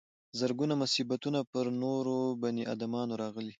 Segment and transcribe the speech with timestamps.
[0.39, 3.49] زرګونه مصیبتونه پر نورو بني ادمانو راغلي.